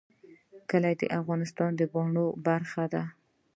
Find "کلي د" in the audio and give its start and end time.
0.69-1.03